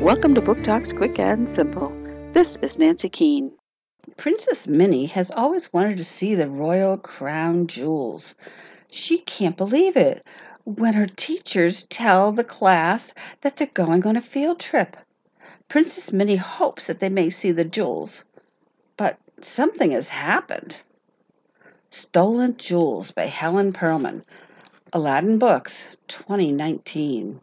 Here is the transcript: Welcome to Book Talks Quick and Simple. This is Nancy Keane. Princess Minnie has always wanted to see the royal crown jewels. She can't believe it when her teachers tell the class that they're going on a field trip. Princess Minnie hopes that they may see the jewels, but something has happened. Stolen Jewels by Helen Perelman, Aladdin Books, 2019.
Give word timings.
Welcome 0.00 0.36
to 0.36 0.40
Book 0.40 0.62
Talks 0.62 0.92
Quick 0.92 1.18
and 1.18 1.50
Simple. 1.50 1.92
This 2.32 2.56
is 2.62 2.78
Nancy 2.78 3.08
Keane. 3.08 3.50
Princess 4.16 4.68
Minnie 4.68 5.06
has 5.06 5.32
always 5.32 5.72
wanted 5.72 5.96
to 5.96 6.04
see 6.04 6.36
the 6.36 6.48
royal 6.48 6.96
crown 6.96 7.66
jewels. 7.66 8.36
She 8.92 9.18
can't 9.18 9.56
believe 9.56 9.96
it 9.96 10.24
when 10.62 10.94
her 10.94 11.08
teachers 11.08 11.84
tell 11.90 12.30
the 12.30 12.44
class 12.44 13.12
that 13.40 13.56
they're 13.56 13.66
going 13.74 14.06
on 14.06 14.14
a 14.14 14.20
field 14.20 14.60
trip. 14.60 14.96
Princess 15.66 16.12
Minnie 16.12 16.36
hopes 16.36 16.86
that 16.86 17.00
they 17.00 17.08
may 17.08 17.28
see 17.28 17.50
the 17.50 17.64
jewels, 17.64 18.22
but 18.96 19.18
something 19.40 19.90
has 19.90 20.10
happened. 20.10 20.76
Stolen 21.90 22.56
Jewels 22.56 23.10
by 23.10 23.26
Helen 23.26 23.72
Perelman, 23.72 24.22
Aladdin 24.92 25.40
Books, 25.40 25.96
2019. 26.06 27.40